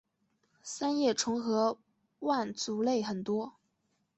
[0.63, 1.77] 三叶虫和
[2.21, 3.53] 腕足类很多。